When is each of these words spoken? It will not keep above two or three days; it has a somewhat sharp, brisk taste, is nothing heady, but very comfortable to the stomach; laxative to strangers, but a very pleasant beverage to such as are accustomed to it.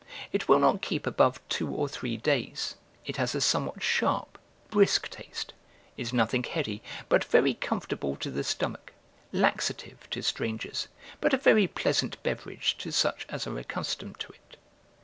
It 0.31 0.47
will 0.49 0.57
not 0.57 0.81
keep 0.81 1.05
above 1.05 1.39
two 1.47 1.69
or 1.69 1.87
three 1.87 2.17
days; 2.17 2.73
it 3.05 3.17
has 3.17 3.35
a 3.35 3.39
somewhat 3.39 3.83
sharp, 3.83 4.39
brisk 4.71 5.07
taste, 5.09 5.53
is 5.95 6.11
nothing 6.11 6.41
heady, 6.41 6.81
but 7.07 7.23
very 7.23 7.53
comfortable 7.53 8.15
to 8.15 8.31
the 8.31 8.43
stomach; 8.43 8.93
laxative 9.31 10.09
to 10.09 10.23
strangers, 10.23 10.87
but 11.19 11.35
a 11.35 11.37
very 11.37 11.67
pleasant 11.67 12.17
beverage 12.23 12.79
to 12.79 12.91
such 12.91 13.27
as 13.29 13.45
are 13.45 13.59
accustomed 13.59 14.19
to 14.21 14.31
it. 14.33 14.57